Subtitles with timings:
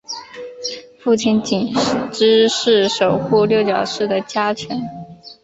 [0.99, 1.71] 父亲景
[2.11, 4.81] 之是守护六角氏的家臣。